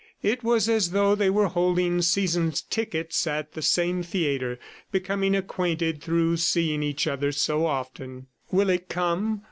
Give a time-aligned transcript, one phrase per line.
[0.23, 4.57] It was as though they were holding season tickets at the same theatre,
[4.91, 8.25] becoming acquainted through seeing each other so often.
[8.51, 9.39] "Will it come?